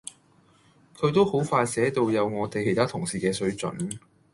[0.97, 3.99] 佢都好快寫到有我哋其他同事嘅水準